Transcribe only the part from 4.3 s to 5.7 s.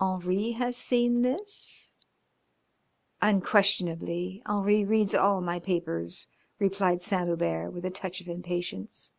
Henri reads all my